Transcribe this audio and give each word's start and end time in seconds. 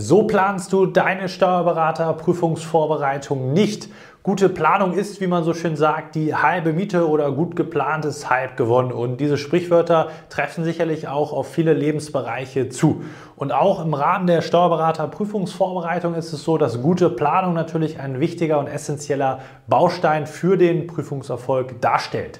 So 0.00 0.22
planst 0.22 0.72
du 0.72 0.86
deine 0.86 1.28
Steuerberater-Prüfungsvorbereitung 1.28 3.52
nicht. 3.52 3.88
Gute 4.22 4.48
Planung 4.48 4.92
ist, 4.92 5.20
wie 5.20 5.26
man 5.26 5.42
so 5.42 5.54
schön 5.54 5.74
sagt, 5.74 6.14
die 6.14 6.36
halbe 6.36 6.72
Miete 6.72 7.08
oder 7.08 7.32
gut 7.32 7.56
geplant 7.56 8.04
ist 8.04 8.30
halb 8.30 8.56
gewonnen. 8.56 8.92
Und 8.92 9.20
diese 9.20 9.36
Sprichwörter 9.36 10.10
treffen 10.28 10.62
sicherlich 10.62 11.08
auch 11.08 11.32
auf 11.32 11.48
viele 11.48 11.74
Lebensbereiche 11.74 12.68
zu. 12.68 13.02
Und 13.34 13.50
auch 13.50 13.84
im 13.84 13.92
Rahmen 13.92 14.28
der 14.28 14.40
Steuerberater-Prüfungsvorbereitung 14.40 16.14
ist 16.14 16.32
es 16.32 16.44
so, 16.44 16.58
dass 16.58 16.80
gute 16.80 17.10
Planung 17.10 17.54
natürlich 17.54 17.98
ein 17.98 18.20
wichtiger 18.20 18.60
und 18.60 18.68
essentieller 18.68 19.40
Baustein 19.66 20.28
für 20.28 20.56
den 20.56 20.86
Prüfungserfolg 20.86 21.80
darstellt. 21.80 22.38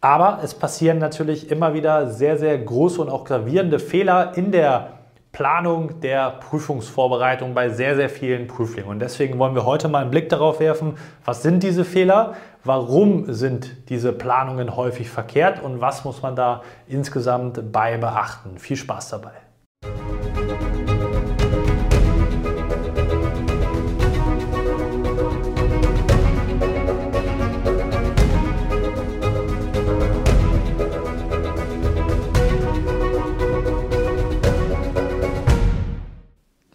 Aber 0.00 0.40
es 0.42 0.54
passieren 0.54 0.98
natürlich 0.98 1.52
immer 1.52 1.72
wieder 1.72 2.08
sehr, 2.08 2.36
sehr 2.36 2.58
große 2.58 3.00
und 3.00 3.10
auch 3.10 3.24
gravierende 3.24 3.78
Fehler 3.78 4.36
in 4.36 4.50
der 4.50 5.03
Planung 5.34 6.00
der 6.00 6.30
Prüfungsvorbereitung 6.30 7.52
bei 7.52 7.68
sehr, 7.68 7.96
sehr 7.96 8.08
vielen 8.08 8.46
Prüflingen. 8.46 8.88
Und 8.88 9.00
deswegen 9.00 9.38
wollen 9.38 9.54
wir 9.54 9.66
heute 9.66 9.88
mal 9.88 10.00
einen 10.00 10.10
Blick 10.10 10.30
darauf 10.30 10.60
werfen, 10.60 10.96
was 11.24 11.42
sind 11.42 11.62
diese 11.62 11.84
Fehler, 11.84 12.34
warum 12.62 13.30
sind 13.32 13.90
diese 13.90 14.12
Planungen 14.12 14.76
häufig 14.76 15.10
verkehrt 15.10 15.62
und 15.62 15.80
was 15.80 16.04
muss 16.04 16.22
man 16.22 16.36
da 16.36 16.62
insgesamt 16.86 17.72
bei 17.72 17.98
beachten. 17.98 18.58
Viel 18.58 18.76
Spaß 18.76 19.10
dabei. 19.10 19.43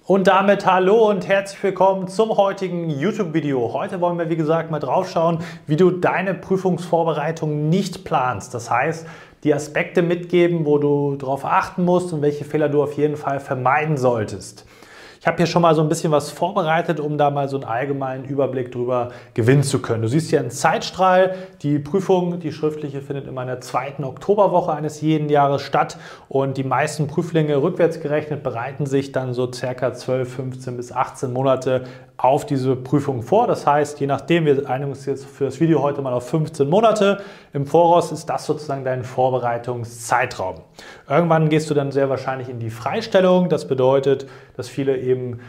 Und 0.09 0.25
damit 0.25 0.65
hallo 0.65 1.07
und 1.07 1.27
herzlich 1.27 1.61
willkommen 1.61 2.07
zum 2.07 2.35
heutigen 2.35 2.89
YouTube-Video. 2.89 3.73
Heute 3.73 4.01
wollen 4.01 4.17
wir, 4.17 4.27
wie 4.27 4.35
gesagt, 4.35 4.71
mal 4.71 4.79
drauf 4.79 5.07
schauen, 5.07 5.37
wie 5.67 5.75
du 5.75 5.91
deine 5.91 6.33
Prüfungsvorbereitung 6.33 7.69
nicht 7.69 8.05
planst. 8.05 8.55
Das 8.55 8.71
heißt, 8.71 9.05
die 9.43 9.53
Aspekte 9.53 10.01
mitgeben, 10.01 10.65
wo 10.65 10.79
du 10.79 11.15
darauf 11.15 11.45
achten 11.45 11.85
musst 11.85 12.11
und 12.11 12.23
welche 12.23 12.43
Fehler 12.43 12.69
du 12.69 12.81
auf 12.81 12.93
jeden 12.93 13.17
Fall 13.17 13.39
vermeiden 13.39 13.97
solltest. 13.97 14.65
Ich 15.21 15.27
habe 15.27 15.35
hier 15.35 15.47
schon 15.47 15.61
mal 15.61 15.75
so 15.75 15.81
ein 15.81 15.89
bisschen 15.89 16.13
was 16.13 16.31
vorbereitet, 16.31 17.01
um 17.01 17.17
da 17.17 17.29
mal 17.29 17.49
so 17.49 17.57
einen 17.57 17.65
allgemeinen 17.65 18.23
Überblick 18.23 18.71
drüber 18.71 19.09
gewinnen 19.33 19.63
zu 19.63 19.81
können. 19.81 20.01
Du 20.01 20.07
siehst 20.07 20.29
hier 20.29 20.39
einen 20.39 20.49
Zeitstrahl. 20.49 21.35
Die 21.61 21.77
Prüfung, 21.77 22.39
die 22.39 22.53
schriftliche, 22.53 23.01
findet 23.01 23.27
immer 23.27 23.41
in 23.41 23.49
der 23.49 23.59
zweiten 23.59 24.05
Oktoberwoche 24.05 24.71
eines 24.71 25.01
jeden 25.01 25.27
Jahres 25.27 25.61
statt 25.61 25.97
und 26.29 26.55
die 26.55 26.63
meisten 26.63 27.07
Prüflinge 27.07 27.61
rückwärts 27.61 27.99
gerechnet 27.99 28.43
bereiten 28.43 28.85
sich 28.85 29.11
dann 29.11 29.33
so 29.33 29.51
circa 29.51 29.93
12, 29.93 30.35
15 30.35 30.77
bis 30.77 30.93
18 30.93 31.33
Monate 31.33 31.83
auf 32.19 32.45
diese 32.45 32.75
Prüfung 32.75 33.23
vor. 33.23 33.47
Das 33.47 33.65
heißt, 33.65 34.01
je 34.01 34.07
nachdem, 34.07 34.45
wir 34.45 34.69
einigen 34.69 34.91
uns 34.91 35.05
jetzt 35.05 35.25
für 35.25 35.45
das 35.45 35.61
Video 35.61 35.81
heute 35.81 36.01
mal 36.01 36.11
auf 36.11 36.27
15 36.29 36.69
Monate. 36.69 37.21
Im 37.53 37.65
Voraus 37.65 38.11
ist 38.11 38.25
das 38.25 38.45
sozusagen 38.45 38.83
dein 38.83 39.05
Vorbereitungszeitraum. 39.05 40.55
Irgendwann 41.07 41.47
gehst 41.47 41.69
du 41.69 41.73
dann 41.73 41.93
sehr 41.93 42.09
wahrscheinlich 42.09 42.49
in 42.49 42.59
die 42.59 42.71
Freistellung. 42.71 43.47
Das 43.47 43.69
bedeutet, 43.69 44.27
dass 44.57 44.67
viele 44.67 44.97
eben 44.97 45.39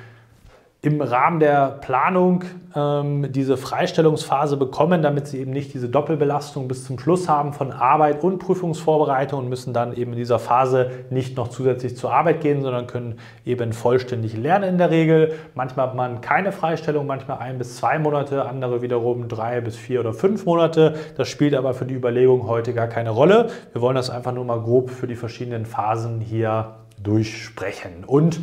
im 0.83 1.03
Rahmen 1.03 1.41
der 1.41 1.79
Planung 1.83 2.45
ähm, 2.75 3.31
diese 3.33 3.59
Freistellungsphase 3.59 4.57
bekommen, 4.57 5.03
damit 5.03 5.27
sie 5.27 5.39
eben 5.39 5.51
nicht 5.51 5.75
diese 5.75 5.91
Doppelbelastung 5.91 6.69
bis 6.69 6.87
zum 6.87 6.99
Schluss 6.99 7.29
haben 7.29 7.53
von 7.53 7.71
Arbeit 7.71 8.25
und 8.25 8.39
Prüfungsvorbereitung 8.39 9.41
und 9.41 9.49
müssen 9.51 9.75
dann 9.75 9.95
eben 9.95 10.13
in 10.13 10.19
dieser 10.19 10.39
Phase 10.39 10.91
nicht 11.11 11.37
noch 11.37 11.49
zusätzlich 11.49 11.99
zur 11.99 12.15
Arbeit 12.15 12.41
gehen, 12.41 12.63
sondern 12.63 12.87
können 12.87 13.19
eben 13.45 13.75
vollständig 13.75 14.35
lernen 14.39 14.71
in 14.71 14.79
der 14.79 14.91
Regel. 14.91 15.35
Manchmal 15.55 15.89
hat 15.89 15.95
man 15.95 16.23
keine 16.23 16.51
Freistellung, 16.51 17.07
manchmal 17.07 17.39
ein 17.39 17.59
bis 17.59 17.77
zwei 17.77 17.99
Monate, 17.99 18.47
andere 18.47 18.81
wiederum 18.81 19.29
drei 19.29 19.61
bis 19.61 19.77
vier 19.77 20.01
oder 20.01 20.15
fünf 20.15 20.47
Monate. 20.47 20.95
Das 21.19 21.29
spielt 21.29 21.55
aber 21.55 21.75
für 21.75 21.85
die 21.85 21.95
Überlegung 21.95 22.47
heute 22.47 22.73
gar 22.73 22.87
keine 22.87 23.11
Rolle. 23.11 23.51
Wir 23.73 23.83
wollen 23.83 23.97
das 23.97 24.09
einfach 24.09 24.33
nur 24.33 24.47
mal 24.47 24.61
grob 24.61 24.89
für 24.89 25.07
die 25.07 25.17
verschiedenen 25.17 25.67
Phasen 25.67 26.21
hier 26.21 26.77
durchsprechen. 27.03 28.05
Und 28.07 28.41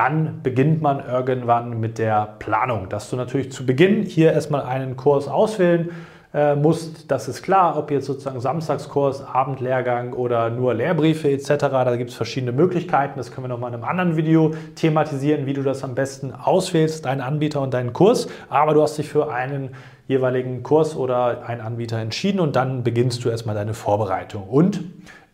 dann 0.00 0.40
beginnt 0.42 0.80
man 0.80 1.06
irgendwann 1.06 1.78
mit 1.78 1.98
der 1.98 2.36
Planung, 2.38 2.88
dass 2.88 3.10
du 3.10 3.16
natürlich 3.16 3.52
zu 3.52 3.66
Beginn 3.66 4.02
hier 4.02 4.32
erstmal 4.32 4.62
einen 4.62 4.96
Kurs 4.96 5.28
auswählen 5.28 5.90
äh, 6.32 6.56
musst. 6.56 7.10
Das 7.10 7.28
ist 7.28 7.42
klar, 7.42 7.76
ob 7.76 7.90
jetzt 7.90 8.06
sozusagen 8.06 8.40
Samstagskurs, 8.40 9.22
Abendlehrgang 9.22 10.14
oder 10.14 10.48
nur 10.48 10.72
Lehrbriefe 10.72 11.30
etc. 11.30 11.48
Da 11.58 11.96
gibt 11.96 12.08
es 12.08 12.16
verschiedene 12.16 12.52
Möglichkeiten. 12.52 13.18
Das 13.18 13.30
können 13.30 13.44
wir 13.44 13.48
nochmal 13.48 13.68
in 13.68 13.74
einem 13.74 13.84
anderen 13.84 14.16
Video 14.16 14.52
thematisieren, 14.74 15.44
wie 15.44 15.52
du 15.52 15.62
das 15.62 15.84
am 15.84 15.94
besten 15.94 16.32
auswählst, 16.32 17.04
deinen 17.04 17.20
Anbieter 17.20 17.60
und 17.60 17.74
deinen 17.74 17.92
Kurs. 17.92 18.26
Aber 18.48 18.72
du 18.72 18.80
hast 18.80 18.96
dich 18.96 19.06
für 19.10 19.30
einen 19.30 19.68
jeweiligen 20.08 20.62
Kurs 20.62 20.96
oder 20.96 21.44
einen 21.46 21.60
Anbieter 21.60 21.98
entschieden 21.98 22.40
und 22.40 22.56
dann 22.56 22.84
beginnst 22.84 23.22
du 23.22 23.28
erstmal 23.28 23.54
deine 23.54 23.74
Vorbereitung. 23.74 24.44
Und 24.44 24.80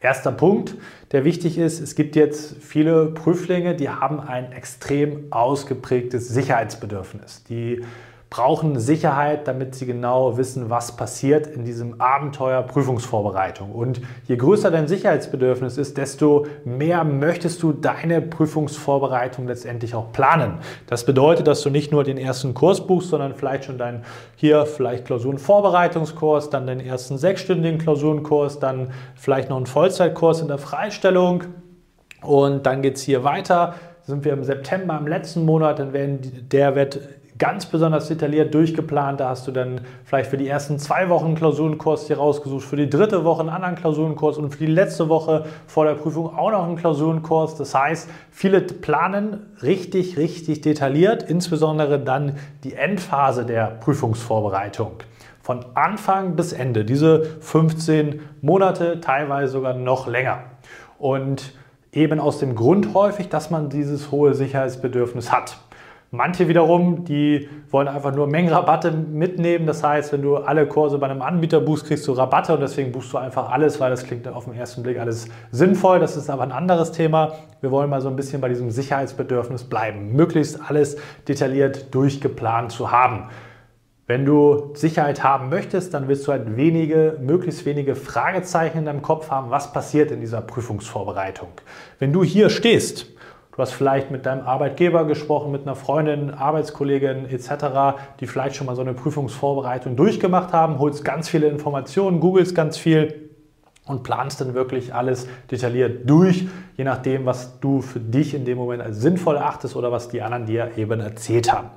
Erster 0.06 0.30
Punkt, 0.30 0.76
der 1.10 1.24
wichtig 1.24 1.58
ist, 1.58 1.80
es 1.80 1.96
gibt 1.96 2.14
jetzt 2.14 2.62
viele 2.62 3.06
Prüflinge, 3.06 3.74
die 3.74 3.88
haben 3.88 4.20
ein 4.20 4.52
extrem 4.52 5.32
ausgeprägtes 5.32 6.28
Sicherheitsbedürfnis. 6.28 7.42
Die 7.48 7.84
brauchen 8.28 8.80
Sicherheit, 8.80 9.46
damit 9.46 9.76
sie 9.76 9.86
genau 9.86 10.36
wissen, 10.36 10.68
was 10.68 10.96
passiert 10.96 11.46
in 11.46 11.64
diesem 11.64 12.00
Abenteuer 12.00 12.62
Prüfungsvorbereitung. 12.62 13.70
Und 13.70 14.00
je 14.26 14.36
größer 14.36 14.72
dein 14.72 14.88
Sicherheitsbedürfnis 14.88 15.78
ist, 15.78 15.96
desto 15.96 16.46
mehr 16.64 17.04
möchtest 17.04 17.62
du 17.62 17.72
deine 17.72 18.20
Prüfungsvorbereitung 18.20 19.46
letztendlich 19.46 19.94
auch 19.94 20.10
planen. 20.10 20.58
Das 20.88 21.06
bedeutet, 21.06 21.46
dass 21.46 21.62
du 21.62 21.70
nicht 21.70 21.92
nur 21.92 22.02
den 22.02 22.18
ersten 22.18 22.52
Kurs 22.52 22.84
buchst, 22.84 23.10
sondern 23.10 23.34
vielleicht 23.34 23.64
schon 23.64 23.78
deinen 23.78 24.02
hier 24.34 24.66
vielleicht 24.66 25.04
Klausurenvorbereitungskurs, 25.04 26.50
dann 26.50 26.66
den 26.66 26.80
ersten 26.80 27.18
sechsstündigen 27.18 27.78
Klausurenkurs, 27.78 28.58
dann 28.58 28.90
vielleicht 29.14 29.50
noch 29.50 29.56
einen 29.56 29.66
Vollzeitkurs 29.66 30.40
in 30.40 30.48
der 30.48 30.58
Freistellung. 30.58 31.44
Und 32.22 32.66
dann 32.66 32.82
geht 32.82 32.96
es 32.96 33.02
hier 33.02 33.22
weiter. 33.22 33.74
Sind 34.02 34.24
wir 34.24 34.32
im 34.32 34.42
September, 34.42 34.98
im 34.98 35.06
letzten 35.06 35.44
Monat, 35.44 35.78
dann 35.78 35.92
werden 35.92 36.48
der 36.50 36.74
wird 36.74 37.00
ganz 37.38 37.66
besonders 37.66 38.08
detailliert 38.08 38.54
durchgeplant. 38.54 39.20
Da 39.20 39.30
hast 39.30 39.46
du 39.46 39.52
dann 39.52 39.80
vielleicht 40.04 40.30
für 40.30 40.36
die 40.36 40.48
ersten 40.48 40.78
zwei 40.78 41.08
Wochen 41.08 41.26
einen 41.26 41.34
Klausurenkurs 41.34 42.06
hier 42.06 42.18
rausgesucht, 42.18 42.64
für 42.64 42.76
die 42.76 42.88
dritte 42.88 43.24
Woche 43.24 43.40
einen 43.40 43.50
anderen 43.50 43.74
Klausurenkurs 43.74 44.38
und 44.38 44.50
für 44.50 44.58
die 44.58 44.72
letzte 44.72 45.08
Woche 45.08 45.44
vor 45.66 45.84
der 45.84 45.94
Prüfung 45.94 46.36
auch 46.36 46.50
noch 46.50 46.64
einen 46.64 46.76
Klausurenkurs. 46.76 47.56
Das 47.56 47.74
heißt, 47.74 48.08
viele 48.30 48.60
planen 48.60 49.46
richtig, 49.62 50.16
richtig 50.16 50.62
detailliert, 50.62 51.22
insbesondere 51.22 51.98
dann 51.98 52.36
die 52.64 52.74
Endphase 52.74 53.44
der 53.44 53.66
Prüfungsvorbereitung. 53.66 54.92
Von 55.42 55.64
Anfang 55.74 56.34
bis 56.34 56.52
Ende, 56.52 56.84
diese 56.84 57.24
15 57.40 58.20
Monate, 58.40 59.00
teilweise 59.00 59.52
sogar 59.52 59.74
noch 59.74 60.08
länger. 60.08 60.40
Und 60.98 61.52
eben 61.92 62.20
aus 62.20 62.38
dem 62.38 62.54
Grund 62.54 62.94
häufig, 62.94 63.28
dass 63.28 63.50
man 63.50 63.68
dieses 63.68 64.10
hohe 64.10 64.34
Sicherheitsbedürfnis 64.34 65.30
hat. 65.30 65.58
Manche 66.12 66.46
wiederum, 66.46 67.04
die 67.04 67.48
wollen 67.70 67.88
einfach 67.88 68.14
nur 68.14 68.28
Mengenrabatte 68.28 68.92
mitnehmen. 68.92 69.66
Das 69.66 69.82
heißt, 69.82 70.12
wenn 70.12 70.22
du 70.22 70.36
alle 70.36 70.66
Kurse 70.66 70.98
bei 70.98 71.08
einem 71.08 71.20
Anbieter 71.20 71.60
buchst, 71.60 71.86
kriegst 71.86 72.06
du 72.06 72.12
Rabatte 72.12 72.54
und 72.54 72.60
deswegen 72.60 72.92
buchst 72.92 73.12
du 73.12 73.18
einfach 73.18 73.50
alles, 73.50 73.80
weil 73.80 73.90
das 73.90 74.04
klingt 74.04 74.28
auf 74.28 74.44
den 74.44 74.54
ersten 74.54 74.84
Blick 74.84 75.00
alles 75.00 75.28
sinnvoll. 75.50 75.98
Das 75.98 76.16
ist 76.16 76.30
aber 76.30 76.44
ein 76.44 76.52
anderes 76.52 76.92
Thema. 76.92 77.32
Wir 77.60 77.72
wollen 77.72 77.90
mal 77.90 78.00
so 78.00 78.08
ein 78.08 78.16
bisschen 78.16 78.40
bei 78.40 78.48
diesem 78.48 78.70
Sicherheitsbedürfnis 78.70 79.64
bleiben. 79.64 80.12
Möglichst 80.12 80.60
alles 80.68 80.96
detailliert 81.26 81.92
durchgeplant 81.92 82.70
zu 82.70 82.92
haben. 82.92 83.28
Wenn 84.06 84.24
du 84.24 84.70
Sicherheit 84.74 85.24
haben 85.24 85.48
möchtest, 85.48 85.92
dann 85.92 86.06
willst 86.06 86.28
du 86.28 86.32
halt 86.32 86.56
wenige, 86.56 87.18
möglichst 87.20 87.66
wenige 87.66 87.96
Fragezeichen 87.96 88.78
in 88.78 88.84
deinem 88.84 89.02
Kopf 89.02 89.32
haben, 89.32 89.50
was 89.50 89.72
passiert 89.72 90.12
in 90.12 90.20
dieser 90.20 90.40
Prüfungsvorbereitung. 90.40 91.48
Wenn 91.98 92.12
du 92.12 92.22
hier 92.22 92.48
stehst 92.48 93.15
Du 93.56 93.62
hast 93.62 93.72
vielleicht 93.72 94.10
mit 94.10 94.26
deinem 94.26 94.46
Arbeitgeber 94.46 95.06
gesprochen, 95.06 95.50
mit 95.50 95.62
einer 95.62 95.76
Freundin, 95.76 96.30
Arbeitskollegin 96.30 97.24
etc., 97.24 97.98
die 98.20 98.26
vielleicht 98.26 98.54
schon 98.54 98.66
mal 98.66 98.76
so 98.76 98.82
eine 98.82 98.92
Prüfungsvorbereitung 98.92 99.96
durchgemacht 99.96 100.52
haben, 100.52 100.78
holst 100.78 101.06
ganz 101.06 101.30
viele 101.30 101.48
Informationen, 101.48 102.20
googelst 102.20 102.54
ganz 102.54 102.76
viel 102.76 103.30
und 103.86 104.02
planst 104.02 104.42
dann 104.42 104.52
wirklich 104.52 104.92
alles 104.92 105.26
detailliert 105.50 106.08
durch, 106.08 106.46
je 106.76 106.84
nachdem, 106.84 107.24
was 107.24 107.58
du 107.60 107.80
für 107.80 108.00
dich 108.00 108.34
in 108.34 108.44
dem 108.44 108.58
Moment 108.58 108.82
als 108.82 109.00
sinnvoll 109.00 109.38
achtest 109.38 109.74
oder 109.74 109.90
was 109.90 110.10
die 110.10 110.20
anderen 110.20 110.44
dir 110.44 110.72
eben 110.76 111.00
erzählt 111.00 111.50
haben. 111.50 111.70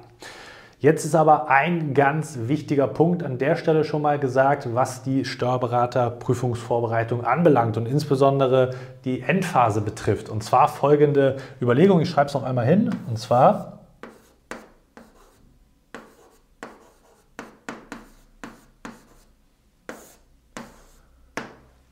Jetzt 0.82 1.04
ist 1.04 1.14
aber 1.14 1.50
ein 1.50 1.94
ganz 1.94 2.40
wichtiger 2.44 2.88
Punkt 2.88 3.22
an 3.22 3.38
der 3.38 3.58
Stelle 3.58 3.84
schon 3.84 4.02
mal 4.02 4.18
gesagt, 4.18 4.74
was 4.74 5.04
die 5.04 5.26
Steuerberaterprüfungsvorbereitung 5.26 7.26
anbelangt 7.26 7.76
und 7.76 7.86
insbesondere 7.86 8.76
die 9.04 9.20
Endphase 9.20 9.82
betrifft. 9.82 10.30
Und 10.30 10.42
zwar 10.42 10.70
folgende 10.70 11.36
Überlegung, 11.62 12.00
ich 12.00 12.10
schreibe 12.10 12.28
es 12.28 12.34
noch 12.34 12.44
einmal 12.44 12.66
hin, 12.66 12.96
und 13.10 13.20
zwar 13.20 13.80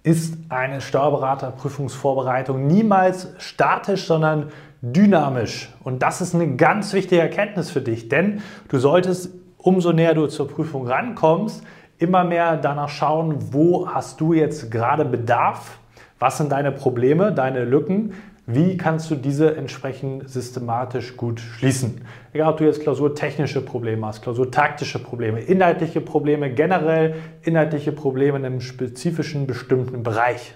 ist 0.08 0.38
eine 0.48 0.80
Steuerberaterprüfungsvorbereitung 0.80 2.66
niemals 2.66 3.28
statisch, 3.40 4.06
sondern 4.06 4.54
dynamisch. 4.82 5.74
Und 5.84 6.04
das 6.04 6.22
ist 6.22 6.36
eine 6.36 6.56
ganz 6.56 6.94
wichtige 6.94 7.22
Erkenntnis 7.22 7.72
für 7.72 7.82
dich, 7.82 8.10
denn 8.10 8.42
du 8.70 8.78
solltest, 8.78 9.32
umso 9.58 9.92
näher 9.92 10.14
du 10.14 10.28
zur 10.28 10.48
Prüfung 10.48 10.88
rankommst, 10.88 11.64
immer 11.98 12.24
mehr 12.24 12.58
danach 12.58 12.90
schauen, 12.90 13.36
wo 13.52 13.90
hast 13.90 14.22
du 14.22 14.34
jetzt 14.34 14.70
gerade 14.72 15.04
Bedarf, 15.06 15.80
was 16.20 16.38
sind 16.38 16.52
deine 16.52 16.72
Probleme, 16.72 17.32
deine 17.32 17.66
Lücken, 17.66 18.14
wie 18.46 18.78
kannst 18.78 19.12
du 19.12 19.16
diese 19.16 19.58
entsprechend 19.58 20.30
systematisch 20.30 21.18
gut 21.18 21.42
schließen. 21.42 22.02
Egal, 22.32 22.54
ob 22.54 22.58
du 22.58 22.64
jetzt 22.64 22.82
klausurtechnische 22.82 23.60
Probleme 23.60 24.08
hast, 24.08 24.22
klausurtaktische 24.22 25.00
Probleme, 25.00 25.42
inhaltliche 25.42 26.00
Probleme, 26.00 26.50
generell 26.54 27.16
inhaltliche 27.44 27.92
Probleme 27.92 28.38
in 28.38 28.46
einem 28.46 28.62
spezifischen 28.62 29.48
bestimmten 29.48 30.02
Bereich. 30.02 30.54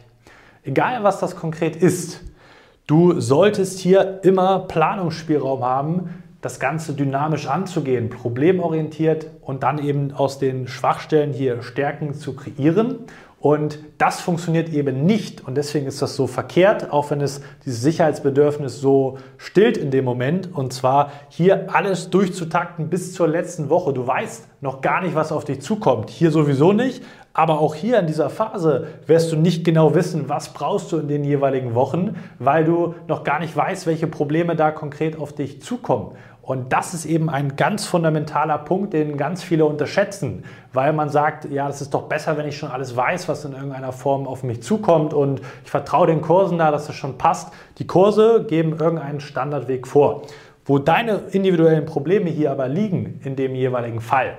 Egal, 0.64 1.04
was 1.04 1.20
das 1.20 1.36
konkret 1.36 1.76
ist, 1.76 2.22
du 2.92 3.22
solltest 3.22 3.80
hier 3.80 4.20
immer 4.24 4.60
Planungsspielraum 4.68 5.64
haben, 5.64 6.10
das 6.42 6.60
Ganze 6.60 6.92
dynamisch 6.92 7.48
anzugehen, 7.48 8.10
problemorientiert 8.10 9.28
und 9.42 9.64
dann 9.64 9.80
eben 9.80 10.12
aus 10.12 10.40
den 10.40 10.68
Schwachstellen 10.68 11.32
hier 11.32 11.62
Stärken 11.62 12.14
zu 12.14 12.36
kreieren 12.36 13.06
und 13.42 13.80
das 13.98 14.22
funktioniert 14.22 14.70
eben 14.70 15.04
nicht 15.04 15.48
und 15.48 15.56
deswegen 15.56 15.88
ist 15.88 16.00
das 16.00 16.16
so 16.16 16.28
verkehrt, 16.28 16.94
auch 16.94 17.10
wenn 17.10 17.22
es 17.22 17.42
dieses 17.66 17.82
Sicherheitsbedürfnis 17.82 18.80
so 18.80 19.18
stillt 19.38 19.78
in 19.78 19.90
dem 19.90 20.06
Moment. 20.06 20.56
Und 20.56 20.74
zwar 20.74 21.12
hier 21.30 21.74
alles 21.74 22.12
durchzutakten 22.12 22.92
bis 22.92 23.14
zur 23.14 23.28
letzten 23.28 23.72
Woche. 23.72 23.94
Du 23.94 24.06
weißt 24.06 24.48
noch 24.62 24.82
gar 24.82 25.02
nicht, 25.02 25.16
was 25.16 25.32
auf 25.32 25.44
dich 25.44 25.60
zukommt. 25.60 26.12
Hier 26.12 26.30
sowieso 26.30 26.72
nicht. 26.72 27.04
Aber 27.34 27.60
auch 27.60 27.76
hier 27.76 27.98
in 27.98 28.08
dieser 28.08 28.30
Phase 28.30 28.88
wirst 29.08 29.32
du 29.32 29.38
nicht 29.38 29.64
genau 29.64 29.96
wissen, 29.96 30.28
was 30.28 30.50
brauchst 30.50 30.92
du 30.92 30.98
in 30.98 31.08
den 31.08 31.24
jeweiligen 31.24 31.76
Wochen, 31.76 32.18
weil 32.40 32.66
du 32.66 32.94
noch 33.08 33.24
gar 33.24 33.40
nicht 33.40 33.56
weißt, 33.56 33.88
welche 33.88 34.06
Probleme 34.06 34.58
da 34.58 34.70
konkret 34.70 35.18
auf 35.18 35.34
dich 35.34 35.62
zukommen. 35.62 36.12
Und 36.42 36.74
das 36.74 36.96
ist 36.96 37.06
eben 37.06 37.30
ein 37.30 37.56
ganz 37.56 37.86
fundamentaler 37.86 38.58
Punkt, 38.58 38.94
den 38.94 39.16
ganz 39.16 39.44
viele 39.44 39.66
unterschätzen, 39.66 40.44
weil 40.74 40.92
man 40.92 41.10
sagt, 41.10 41.46
ja, 41.46 41.68
das 41.68 41.82
ist 41.82 41.94
doch 41.94 42.04
besser, 42.04 42.36
wenn 42.36 42.48
ich 42.48 42.58
schon 42.58 42.72
alles 42.72 42.96
weiß, 42.96 43.30
was 43.30 43.46
in 43.46 43.54
irgendeiner 43.54 43.92
Form 43.92 44.28
auf 44.28 44.42
mich 44.42 44.64
zukommt 44.64 45.14
und 45.14 45.42
ich 45.64 45.70
vertraue 45.70 46.08
den 46.08 46.22
Kursen 46.22 46.58
da, 46.58 46.72
dass 46.72 46.88
das 46.88 46.96
schon 46.96 47.18
passt. 47.20 47.54
Die 47.78 47.86
Kurse 47.86 48.46
geben 48.48 48.76
irgendeinen 48.80 49.20
Standardweg 49.20 49.88
vor. 49.88 50.24
Wo 50.66 50.80
deine 50.80 51.22
individuellen 51.32 51.86
Probleme 51.86 52.30
hier 52.30 52.52
aber 52.52 52.68
liegen 52.68 53.20
in 53.24 53.36
dem 53.36 53.54
jeweiligen 53.54 54.02
Fall, 54.02 54.34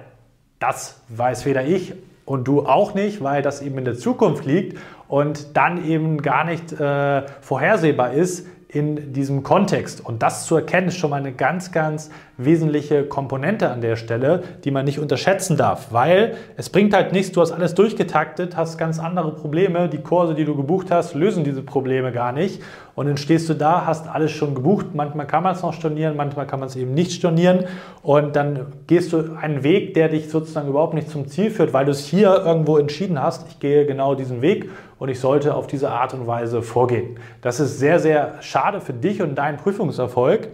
das 0.58 1.00
weiß 1.08 1.44
weder 1.46 1.64
ich 1.64 1.94
und 2.24 2.48
du 2.48 2.66
auch 2.66 2.94
nicht, 2.94 3.22
weil 3.22 3.42
das 3.42 3.62
eben 3.62 3.78
in 3.78 3.84
der 3.84 3.96
Zukunft 3.96 4.44
liegt 4.44 4.78
und 5.08 5.56
dann 5.56 5.84
eben 5.84 6.22
gar 6.22 6.44
nicht 6.44 6.72
äh, 6.72 7.22
vorhersehbar 7.40 8.12
ist, 8.12 8.46
in 8.72 9.12
diesem 9.12 9.42
Kontext. 9.42 10.04
Und 10.04 10.22
das 10.22 10.46
zu 10.46 10.56
erkennen, 10.56 10.88
ist 10.88 10.96
schon 10.96 11.10
mal 11.10 11.16
eine 11.16 11.32
ganz, 11.32 11.72
ganz 11.72 12.10
wesentliche 12.38 13.04
Komponente 13.04 13.70
an 13.70 13.82
der 13.82 13.96
Stelle, 13.96 14.42
die 14.64 14.70
man 14.70 14.86
nicht 14.86 14.98
unterschätzen 14.98 15.58
darf, 15.58 15.92
weil 15.92 16.36
es 16.56 16.70
bringt 16.70 16.94
halt 16.94 17.12
nichts, 17.12 17.32
du 17.32 17.42
hast 17.42 17.52
alles 17.52 17.74
durchgetaktet, 17.74 18.56
hast 18.56 18.78
ganz 18.78 18.98
andere 18.98 19.34
Probleme, 19.34 19.90
die 19.90 19.98
Kurse, 19.98 20.34
die 20.34 20.46
du 20.46 20.56
gebucht 20.56 20.90
hast, 20.90 21.14
lösen 21.14 21.44
diese 21.44 21.62
Probleme 21.62 22.12
gar 22.12 22.32
nicht 22.32 22.62
und 22.94 23.06
dann 23.06 23.16
stehst 23.16 23.48
du 23.48 23.54
da, 23.54 23.86
hast 23.86 24.08
alles 24.08 24.32
schon 24.32 24.54
gebucht, 24.54 24.86
manchmal 24.94 25.26
kann 25.26 25.42
man 25.42 25.54
es 25.54 25.62
noch 25.62 25.72
stornieren, 25.72 26.16
manchmal 26.16 26.46
kann 26.46 26.60
man 26.60 26.68
es 26.68 26.76
eben 26.76 26.92
nicht 26.92 27.12
stornieren. 27.12 27.64
Und 28.02 28.36
dann 28.36 28.66
gehst 28.86 29.12
du 29.12 29.34
einen 29.40 29.62
Weg, 29.62 29.94
der 29.94 30.08
dich 30.08 30.28
sozusagen 30.28 30.68
überhaupt 30.68 30.94
nicht 30.94 31.08
zum 31.08 31.26
Ziel 31.26 31.50
führt, 31.50 31.72
weil 31.72 31.86
du 31.86 31.92
es 31.92 32.04
hier 32.06 32.42
irgendwo 32.44 32.76
entschieden 32.76 33.20
hast, 33.20 33.48
ich 33.48 33.60
gehe 33.60 33.86
genau 33.86 34.14
diesen 34.14 34.42
Weg 34.42 34.68
und 34.98 35.08
ich 35.08 35.20
sollte 35.20 35.54
auf 35.54 35.66
diese 35.66 35.90
Art 35.90 36.12
und 36.12 36.26
Weise 36.26 36.60
vorgehen. 36.60 37.18
Das 37.40 37.60
ist 37.60 37.78
sehr, 37.78 37.98
sehr 37.98 38.34
schade 38.40 38.80
für 38.80 38.92
dich 38.92 39.22
und 39.22 39.36
deinen 39.36 39.56
Prüfungserfolg 39.56 40.48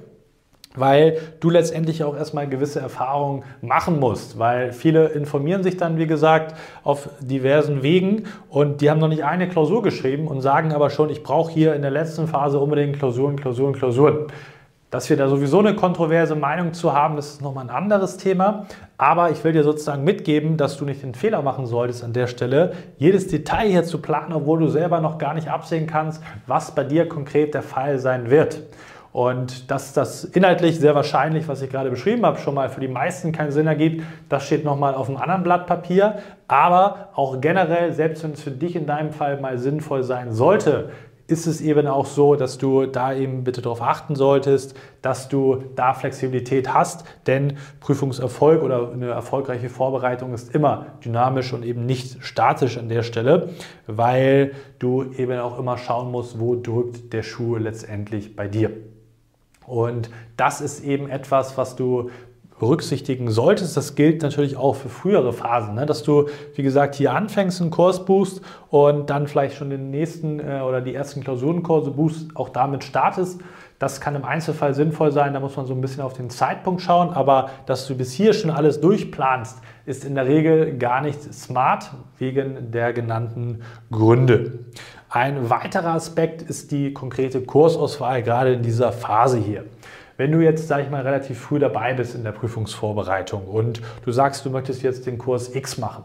weil 0.78 1.18
du 1.40 1.50
letztendlich 1.50 2.04
auch 2.04 2.16
erstmal 2.16 2.48
gewisse 2.48 2.80
Erfahrungen 2.80 3.44
machen 3.60 3.98
musst, 4.00 4.38
weil 4.38 4.72
viele 4.72 5.06
informieren 5.08 5.62
sich 5.62 5.76
dann, 5.76 5.98
wie 5.98 6.06
gesagt, 6.06 6.54
auf 6.84 7.08
diversen 7.20 7.82
Wegen 7.82 8.24
und 8.48 8.80
die 8.80 8.90
haben 8.90 9.00
noch 9.00 9.08
nicht 9.08 9.24
eine 9.24 9.48
Klausur 9.48 9.82
geschrieben 9.82 10.28
und 10.28 10.40
sagen 10.40 10.72
aber 10.72 10.90
schon, 10.90 11.10
ich 11.10 11.22
brauche 11.22 11.52
hier 11.52 11.74
in 11.74 11.82
der 11.82 11.90
letzten 11.90 12.26
Phase 12.26 12.58
unbedingt 12.58 12.98
Klausuren, 12.98 13.36
Klausuren, 13.36 13.74
Klausuren. 13.74 14.26
Dass 14.90 15.10
wir 15.10 15.18
da 15.18 15.28
sowieso 15.28 15.58
eine 15.58 15.74
kontroverse 15.76 16.34
Meinung 16.34 16.72
zu 16.72 16.94
haben, 16.94 17.16
das 17.16 17.32
ist 17.32 17.42
nochmal 17.42 17.64
ein 17.64 17.70
anderes 17.70 18.16
Thema. 18.16 18.66
Aber 18.96 19.30
ich 19.30 19.44
will 19.44 19.52
dir 19.52 19.62
sozusagen 19.62 20.02
mitgeben, 20.02 20.56
dass 20.56 20.78
du 20.78 20.86
nicht 20.86 21.02
den 21.02 21.14
Fehler 21.14 21.42
machen 21.42 21.66
solltest 21.66 22.02
an 22.02 22.14
der 22.14 22.26
Stelle, 22.26 22.72
jedes 22.96 23.28
Detail 23.28 23.68
hier 23.68 23.84
zu 23.84 24.00
planen, 24.00 24.32
obwohl 24.32 24.60
du 24.60 24.68
selber 24.68 25.02
noch 25.02 25.18
gar 25.18 25.34
nicht 25.34 25.48
absehen 25.48 25.86
kannst, 25.86 26.22
was 26.46 26.74
bei 26.74 26.84
dir 26.84 27.06
konkret 27.06 27.52
der 27.52 27.62
Fall 27.62 27.98
sein 27.98 28.30
wird. 28.30 28.62
Und 29.12 29.70
dass 29.70 29.92
das 29.94 30.24
inhaltlich 30.24 30.78
sehr 30.78 30.94
wahrscheinlich, 30.94 31.48
was 31.48 31.62
ich 31.62 31.70
gerade 31.70 31.90
beschrieben 31.90 32.24
habe, 32.26 32.38
schon 32.38 32.54
mal 32.54 32.68
für 32.68 32.80
die 32.80 32.88
meisten 32.88 33.32
keinen 33.32 33.50
Sinn 33.50 33.66
ergibt, 33.66 34.04
das 34.28 34.46
steht 34.46 34.64
nochmal 34.64 34.94
auf 34.94 35.08
einem 35.08 35.16
anderen 35.16 35.42
Blatt 35.42 35.66
Papier. 35.66 36.18
Aber 36.46 37.08
auch 37.14 37.40
generell, 37.40 37.92
selbst 37.92 38.22
wenn 38.22 38.32
es 38.32 38.42
für 38.42 38.50
dich 38.50 38.76
in 38.76 38.86
deinem 38.86 39.12
Fall 39.12 39.40
mal 39.40 39.58
sinnvoll 39.58 40.02
sein 40.02 40.32
sollte, 40.32 40.90
ist 41.28 41.46
es 41.46 41.60
eben 41.60 41.86
auch 41.86 42.06
so, 42.06 42.36
dass 42.36 42.56
du 42.56 42.86
da 42.86 43.12
eben 43.12 43.44
bitte 43.44 43.60
darauf 43.60 43.82
achten 43.82 44.16
solltest, 44.16 44.74
dass 45.02 45.28
du 45.28 45.62
da 45.76 45.92
Flexibilität 45.92 46.72
hast, 46.72 47.04
denn 47.26 47.58
Prüfungserfolg 47.80 48.62
oder 48.62 48.90
eine 48.90 49.10
erfolgreiche 49.10 49.68
Vorbereitung 49.68 50.32
ist 50.32 50.54
immer 50.54 50.86
dynamisch 51.04 51.52
und 51.52 51.64
eben 51.64 51.84
nicht 51.84 52.24
statisch 52.24 52.78
an 52.78 52.88
der 52.88 53.02
Stelle, 53.02 53.50
weil 53.86 54.52
du 54.78 55.04
eben 55.12 55.38
auch 55.38 55.58
immer 55.58 55.76
schauen 55.76 56.10
musst, 56.10 56.40
wo 56.40 56.56
drückt 56.56 57.12
der 57.12 57.22
Schuh 57.22 57.56
letztendlich 57.56 58.34
bei 58.34 58.48
dir. 58.48 58.70
Und 59.68 60.10
das 60.36 60.60
ist 60.60 60.82
eben 60.82 61.08
etwas, 61.08 61.56
was 61.56 61.76
du 61.76 62.10
berücksichtigen 62.58 63.30
solltest. 63.30 63.76
Das 63.76 63.94
gilt 63.94 64.22
natürlich 64.22 64.56
auch 64.56 64.74
für 64.74 64.88
frühere 64.88 65.32
Phasen, 65.32 65.74
ne? 65.74 65.86
dass 65.86 66.02
du, 66.02 66.28
wie 66.54 66.62
gesagt, 66.62 66.94
hier 66.94 67.12
anfängst, 67.12 67.60
einen 67.60 67.70
Kurs 67.70 68.04
buchst 68.04 68.40
und 68.70 69.10
dann 69.10 69.26
vielleicht 69.26 69.56
schon 69.56 69.70
den 69.70 69.90
nächsten 69.90 70.40
äh, 70.40 70.60
oder 70.66 70.80
die 70.80 70.94
ersten 70.94 71.22
Klausurenkurse 71.22 71.90
buchst, 71.90 72.34
auch 72.34 72.48
damit 72.48 72.84
startest. 72.84 73.40
Das 73.78 74.00
kann 74.00 74.16
im 74.16 74.24
Einzelfall 74.24 74.74
sinnvoll 74.74 75.12
sein, 75.12 75.34
da 75.34 75.40
muss 75.40 75.56
man 75.56 75.66
so 75.66 75.72
ein 75.72 75.80
bisschen 75.80 76.02
auf 76.02 76.12
den 76.12 76.30
Zeitpunkt 76.30 76.82
schauen, 76.82 77.10
aber 77.10 77.50
dass 77.66 77.86
du 77.86 77.96
bis 77.96 78.12
hier 78.12 78.32
schon 78.32 78.50
alles 78.50 78.80
durchplanst, 78.80 79.58
ist 79.86 80.04
in 80.04 80.16
der 80.16 80.26
Regel 80.26 80.78
gar 80.78 81.00
nicht 81.00 81.32
smart 81.32 81.92
wegen 82.18 82.72
der 82.72 82.92
genannten 82.92 83.62
Gründe. 83.92 84.64
Ein 85.10 85.48
weiterer 85.48 85.94
Aspekt 85.94 86.42
ist 86.42 86.70
die 86.70 86.92
konkrete 86.92 87.40
Kursauswahl, 87.40 88.22
gerade 88.22 88.52
in 88.52 88.62
dieser 88.62 88.92
Phase 88.92 89.38
hier. 89.38 89.64
Wenn 90.18 90.32
du 90.32 90.40
jetzt, 90.40 90.68
sage 90.68 90.82
ich 90.82 90.90
mal, 90.90 91.00
relativ 91.00 91.38
früh 91.38 91.58
dabei 91.58 91.94
bist 91.94 92.14
in 92.14 92.24
der 92.24 92.32
Prüfungsvorbereitung 92.32 93.46
und 93.46 93.80
du 94.04 94.12
sagst, 94.12 94.44
du 94.44 94.50
möchtest 94.50 94.82
jetzt 94.82 95.06
den 95.06 95.16
Kurs 95.16 95.54
X 95.54 95.78
machen, 95.78 96.04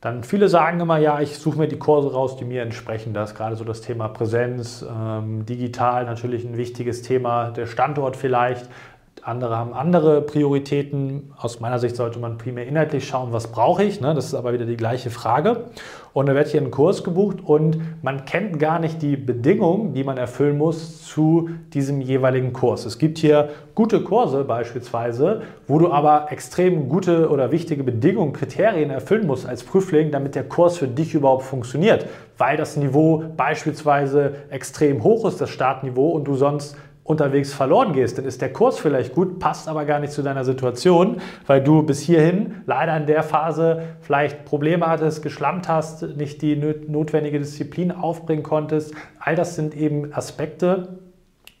dann 0.00 0.24
viele 0.24 0.48
sagen 0.48 0.80
immer, 0.80 0.98
ja, 0.98 1.20
ich 1.20 1.38
suche 1.38 1.58
mir 1.58 1.68
die 1.68 1.78
Kurse 1.78 2.12
raus, 2.12 2.36
die 2.36 2.44
mir 2.44 2.62
entsprechen. 2.62 3.14
Das 3.14 3.30
ist 3.30 3.36
gerade 3.36 3.54
so 3.54 3.62
das 3.62 3.82
Thema 3.82 4.08
Präsenz, 4.08 4.84
ähm, 4.88 5.46
digital 5.46 6.04
natürlich 6.04 6.44
ein 6.44 6.56
wichtiges 6.56 7.02
Thema, 7.02 7.52
der 7.52 7.66
Standort 7.66 8.16
vielleicht. 8.16 8.68
Andere 9.22 9.56
haben 9.56 9.74
andere 9.74 10.22
Prioritäten. 10.22 11.34
Aus 11.36 11.60
meiner 11.60 11.78
Sicht 11.78 11.96
sollte 11.96 12.18
man 12.18 12.38
primär 12.38 12.66
inhaltlich 12.66 13.06
schauen, 13.06 13.32
was 13.32 13.48
brauche 13.48 13.84
ich. 13.84 14.00
Ne? 14.00 14.14
Das 14.14 14.24
ist 14.24 14.34
aber 14.34 14.52
wieder 14.52 14.64
die 14.64 14.76
gleiche 14.76 15.10
Frage. 15.10 15.64
Und 16.18 16.26
da 16.26 16.34
wird 16.34 16.48
hier 16.48 16.60
ein 16.60 16.72
Kurs 16.72 17.04
gebucht 17.04 17.36
und 17.44 17.78
man 18.02 18.24
kennt 18.24 18.58
gar 18.58 18.80
nicht 18.80 19.02
die 19.02 19.16
Bedingungen, 19.16 19.94
die 19.94 20.02
man 20.02 20.16
erfüllen 20.16 20.58
muss 20.58 21.04
zu 21.04 21.50
diesem 21.72 22.00
jeweiligen 22.00 22.52
Kurs. 22.52 22.86
Es 22.86 22.98
gibt 22.98 23.18
hier 23.18 23.50
gute 23.76 24.02
Kurse 24.02 24.42
beispielsweise, 24.42 25.42
wo 25.68 25.78
du 25.78 25.92
aber 25.92 26.32
extrem 26.32 26.88
gute 26.88 27.30
oder 27.30 27.52
wichtige 27.52 27.84
Bedingungen, 27.84 28.32
Kriterien 28.32 28.90
erfüllen 28.90 29.28
musst 29.28 29.46
als 29.46 29.62
Prüfling, 29.62 30.10
damit 30.10 30.34
der 30.34 30.42
Kurs 30.42 30.78
für 30.78 30.88
dich 30.88 31.14
überhaupt 31.14 31.44
funktioniert. 31.44 32.06
Weil 32.36 32.56
das 32.56 32.76
Niveau 32.76 33.22
beispielsweise 33.36 34.34
extrem 34.50 35.04
hoch 35.04 35.24
ist, 35.24 35.40
das 35.40 35.50
Startniveau, 35.50 36.10
und 36.10 36.24
du 36.24 36.34
sonst 36.34 36.76
unterwegs 37.08 37.54
verloren 37.54 37.94
gehst, 37.94 38.18
dann 38.18 38.26
ist 38.26 38.42
der 38.42 38.52
Kurs 38.52 38.78
vielleicht 38.78 39.14
gut, 39.14 39.38
passt 39.38 39.66
aber 39.66 39.86
gar 39.86 39.98
nicht 39.98 40.12
zu 40.12 40.22
deiner 40.22 40.44
Situation, 40.44 41.22
weil 41.46 41.62
du 41.62 41.82
bis 41.82 42.00
hierhin 42.00 42.56
leider 42.66 42.94
in 42.98 43.06
der 43.06 43.22
Phase 43.22 43.82
vielleicht 44.02 44.44
Probleme 44.44 44.86
hattest, 44.86 45.22
geschlammt 45.22 45.68
hast, 45.68 46.02
nicht 46.16 46.42
die 46.42 46.54
notwendige 46.54 47.38
Disziplin 47.38 47.92
aufbringen 47.92 48.42
konntest. 48.42 48.94
All 49.18 49.34
das 49.34 49.54
sind 49.54 49.74
eben 49.74 50.12
Aspekte, 50.12 50.98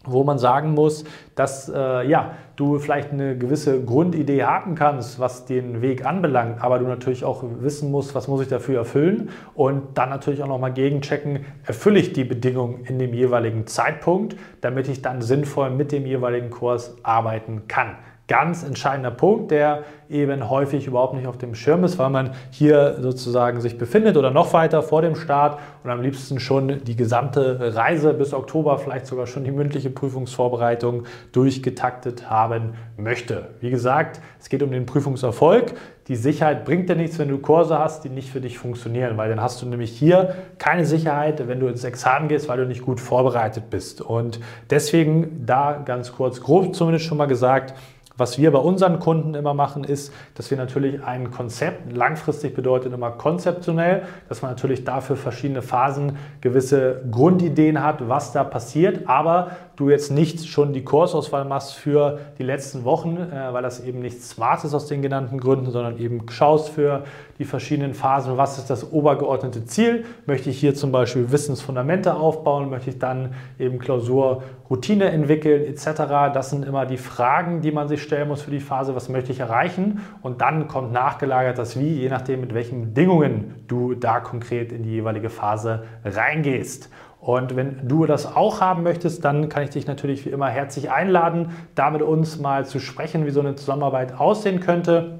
wo 0.04 0.24
man 0.24 0.38
sagen 0.38 0.74
muss, 0.74 1.04
dass 1.34 1.68
äh, 1.68 2.08
ja, 2.08 2.32
du 2.56 2.78
vielleicht 2.78 3.12
eine 3.12 3.36
gewisse 3.36 3.84
Grundidee 3.84 4.44
haben 4.44 4.74
kannst, 4.74 5.18
was 5.18 5.44
den 5.44 5.82
Weg 5.82 6.06
anbelangt, 6.06 6.62
aber 6.62 6.78
du 6.78 6.86
natürlich 6.86 7.24
auch 7.24 7.44
wissen 7.60 7.90
musst, 7.90 8.14
was 8.14 8.28
muss 8.28 8.42
ich 8.42 8.48
dafür 8.48 8.78
erfüllen 8.78 9.30
und 9.54 9.98
dann 9.98 10.08
natürlich 10.08 10.42
auch 10.42 10.48
nochmal 10.48 10.72
gegenchecken, 10.72 11.44
erfülle 11.64 12.00
ich 12.00 12.12
die 12.12 12.24
Bedingungen 12.24 12.84
in 12.84 12.98
dem 12.98 13.12
jeweiligen 13.12 13.66
Zeitpunkt, 13.66 14.36
damit 14.60 14.88
ich 14.88 15.02
dann 15.02 15.20
sinnvoll 15.20 15.70
mit 15.70 15.92
dem 15.92 16.06
jeweiligen 16.06 16.50
Kurs 16.50 16.96
arbeiten 17.02 17.68
kann. 17.68 17.96
Ganz 18.28 18.62
entscheidender 18.62 19.10
Punkt, 19.10 19.50
der 19.50 19.84
eben 20.10 20.48
häufig 20.48 20.86
überhaupt 20.86 21.14
nicht 21.14 21.26
auf 21.26 21.38
dem 21.38 21.54
Schirm 21.54 21.82
ist, 21.84 21.98
weil 21.98 22.10
man 22.10 22.30
hier 22.50 22.98
sozusagen 23.00 23.60
sich 23.60 23.78
befindet 23.78 24.16
oder 24.16 24.30
noch 24.30 24.52
weiter 24.52 24.82
vor 24.82 25.02
dem 25.02 25.16
Start 25.16 25.58
und 25.82 25.90
am 25.90 26.00
liebsten 26.02 26.38
schon 26.38 26.84
die 26.84 26.96
gesamte 26.96 27.74
Reise 27.74 28.14
bis 28.14 28.32
Oktober, 28.34 28.78
vielleicht 28.78 29.06
sogar 29.06 29.26
schon 29.26 29.44
die 29.44 29.50
mündliche 29.50 29.90
Prüfungsvorbereitung 29.90 31.04
durchgetaktet 31.32 32.30
haben 32.30 32.74
möchte. 32.96 33.48
Wie 33.60 33.70
gesagt, 33.70 34.20
es 34.38 34.48
geht 34.48 34.62
um 34.62 34.70
den 34.70 34.86
Prüfungserfolg. 34.86 35.74
Die 36.08 36.16
Sicherheit 36.16 36.64
bringt 36.64 36.88
dir 36.88 36.96
nichts, 36.96 37.18
wenn 37.18 37.28
du 37.28 37.36
Kurse 37.36 37.78
hast, 37.78 38.04
die 38.04 38.08
nicht 38.08 38.30
für 38.30 38.40
dich 38.40 38.58
funktionieren, 38.58 39.18
weil 39.18 39.28
dann 39.28 39.42
hast 39.42 39.60
du 39.60 39.66
nämlich 39.66 39.90
hier 39.90 40.34
keine 40.56 40.86
Sicherheit, 40.86 41.46
wenn 41.48 41.60
du 41.60 41.66
ins 41.66 41.84
Examen 41.84 42.28
gehst, 42.28 42.48
weil 42.48 42.56
du 42.56 42.66
nicht 42.66 42.82
gut 42.82 42.98
vorbereitet 42.98 43.64
bist. 43.68 44.00
Und 44.00 44.40
deswegen 44.70 45.44
da 45.44 45.82
ganz 45.84 46.12
kurz, 46.12 46.40
grob 46.40 46.74
zumindest 46.74 47.04
schon 47.04 47.18
mal 47.18 47.26
gesagt, 47.26 47.74
was 48.18 48.36
wir 48.36 48.50
bei 48.50 48.58
unseren 48.58 48.98
Kunden 48.98 49.34
immer 49.34 49.54
machen, 49.54 49.84
ist, 49.84 50.12
dass 50.34 50.50
wir 50.50 50.58
natürlich 50.58 51.02
ein 51.04 51.30
Konzept, 51.30 51.96
langfristig 51.96 52.54
bedeutet 52.54 52.92
immer 52.92 53.12
konzeptionell, 53.12 54.02
dass 54.28 54.42
man 54.42 54.50
natürlich 54.50 54.84
dafür 54.84 55.16
verschiedene 55.16 55.62
Phasen 55.62 56.16
gewisse 56.40 57.02
Grundideen 57.10 57.82
hat, 57.82 58.08
was 58.08 58.32
da 58.32 58.42
passiert, 58.42 59.08
aber 59.08 59.52
du 59.78 59.90
jetzt 59.90 60.10
nicht 60.10 60.48
schon 60.48 60.72
die 60.72 60.82
Kursauswahl 60.82 61.44
machst 61.44 61.74
für 61.74 62.18
die 62.38 62.42
letzten 62.42 62.84
Wochen, 62.84 63.16
äh, 63.16 63.52
weil 63.52 63.62
das 63.62 63.78
eben 63.78 64.00
nicht 64.00 64.22
smart 64.22 64.64
ist 64.64 64.74
aus 64.74 64.86
den 64.86 65.02
genannten 65.02 65.38
Gründen, 65.38 65.70
sondern 65.70 65.98
eben 65.98 66.28
schaust 66.30 66.70
für 66.70 67.04
die 67.38 67.44
verschiedenen 67.44 67.94
Phasen, 67.94 68.36
was 68.36 68.58
ist 68.58 68.70
das 68.70 68.90
obergeordnete 68.90 69.64
Ziel. 69.66 70.04
Möchte 70.26 70.50
ich 70.50 70.58
hier 70.58 70.74
zum 70.74 70.90
Beispiel 70.90 71.30
Wissensfundamente 71.30 72.14
aufbauen, 72.14 72.70
möchte 72.70 72.90
ich 72.90 72.98
dann 72.98 73.34
eben 73.60 73.78
Klausurroutine 73.78 75.10
entwickeln 75.12 75.64
etc. 75.64 76.32
Das 76.34 76.50
sind 76.50 76.64
immer 76.64 76.84
die 76.84 76.96
Fragen, 76.96 77.60
die 77.60 77.70
man 77.70 77.86
sich 77.86 78.02
stellen 78.02 78.26
muss 78.26 78.42
für 78.42 78.50
die 78.50 78.58
Phase, 78.58 78.96
was 78.96 79.08
möchte 79.08 79.30
ich 79.30 79.38
erreichen 79.38 80.00
und 80.22 80.40
dann 80.40 80.66
kommt 80.66 80.92
nachgelagert 80.92 81.56
das 81.56 81.78
Wie, 81.78 82.00
je 82.00 82.08
nachdem 82.08 82.40
mit 82.40 82.52
welchen 82.52 82.80
Bedingungen 82.80 83.54
du 83.68 83.94
da 83.94 84.18
konkret 84.18 84.72
in 84.72 84.82
die 84.82 84.90
jeweilige 84.90 85.30
Phase 85.30 85.84
reingehst. 86.04 86.90
Und 87.20 87.56
wenn 87.56 87.88
du 87.88 88.06
das 88.06 88.36
auch 88.36 88.60
haben 88.60 88.82
möchtest, 88.84 89.24
dann 89.24 89.48
kann 89.48 89.64
ich 89.64 89.70
dich 89.70 89.86
natürlich 89.86 90.24
wie 90.24 90.30
immer 90.30 90.48
herzlich 90.48 90.90
einladen, 90.90 91.50
da 91.74 91.90
mit 91.90 92.02
uns 92.02 92.38
mal 92.38 92.64
zu 92.64 92.78
sprechen, 92.78 93.26
wie 93.26 93.30
so 93.30 93.40
eine 93.40 93.56
Zusammenarbeit 93.56 94.18
aussehen 94.18 94.60
könnte, 94.60 95.18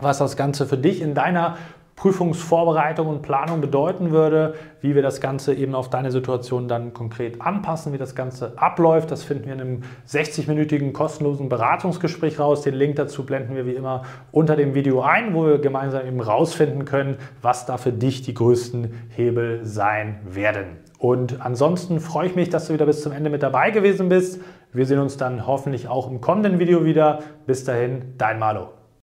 was 0.00 0.18
das 0.18 0.36
Ganze 0.36 0.66
für 0.66 0.78
dich 0.78 1.02
in 1.02 1.14
deiner 1.14 1.56
Prüfungsvorbereitung 1.96 3.06
und 3.06 3.22
Planung 3.22 3.62
bedeuten 3.62 4.10
würde, 4.10 4.54
wie 4.82 4.94
wir 4.94 5.00
das 5.00 5.22
Ganze 5.22 5.54
eben 5.54 5.74
auf 5.74 5.88
deine 5.88 6.12
Situation 6.12 6.68
dann 6.68 6.92
konkret 6.92 7.40
anpassen, 7.40 7.94
wie 7.94 7.98
das 7.98 8.14
Ganze 8.14 8.52
abläuft. 8.56 9.10
Das 9.10 9.22
finden 9.24 9.46
wir 9.46 9.54
in 9.54 9.60
einem 9.62 9.82
60-minütigen 10.06 10.92
kostenlosen 10.92 11.48
Beratungsgespräch 11.48 12.38
raus. 12.38 12.60
Den 12.60 12.74
Link 12.74 12.96
dazu 12.96 13.24
blenden 13.24 13.56
wir 13.56 13.64
wie 13.64 13.72
immer 13.72 14.02
unter 14.30 14.56
dem 14.56 14.74
Video 14.74 15.00
ein, 15.00 15.34
wo 15.34 15.46
wir 15.46 15.58
gemeinsam 15.58 16.06
eben 16.06 16.20
rausfinden 16.20 16.84
können, 16.84 17.16
was 17.40 17.64
da 17.64 17.78
für 17.78 17.92
dich 17.92 18.20
die 18.20 18.34
größten 18.34 18.92
Hebel 19.16 19.64
sein 19.64 20.20
werden. 20.26 20.85
Und 20.98 21.40
ansonsten 21.40 22.00
freue 22.00 22.28
ich 22.28 22.36
mich, 22.36 22.48
dass 22.48 22.68
du 22.68 22.74
wieder 22.74 22.86
bis 22.86 23.02
zum 23.02 23.12
Ende 23.12 23.30
mit 23.30 23.42
dabei 23.42 23.70
gewesen 23.70 24.08
bist. 24.08 24.40
Wir 24.72 24.86
sehen 24.86 24.98
uns 24.98 25.16
dann 25.16 25.46
hoffentlich 25.46 25.88
auch 25.88 26.10
im 26.10 26.20
kommenden 26.20 26.58
Video 26.58 26.84
wieder. 26.84 27.20
Bis 27.46 27.64
dahin, 27.64 28.14
dein 28.18 28.38
Malo. 28.38 28.75